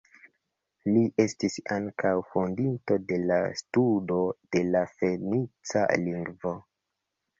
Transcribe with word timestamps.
Li 0.93 1.01
estis 1.23 1.57
ankaŭ 1.75 2.13
fondinto 2.31 2.97
de 3.11 3.19
la 3.33 3.37
studo 3.61 4.19
de 4.57 4.65
la 4.73 4.83
fenica 4.95 5.85
lingvo. 6.09 6.57